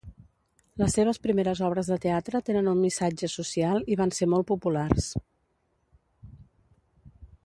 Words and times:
Les 0.81 0.95
seves 0.99 1.19
primeres 1.25 1.59
obres 1.67 1.91
de 1.91 1.97
teatre 2.05 2.41
tenen 2.47 2.71
un 2.73 2.81
missatge 2.87 3.29
social 3.35 3.85
i 3.95 3.99
van 4.01 4.15
ser 4.21 4.31
molt 4.35 4.51
populars. 4.55 5.13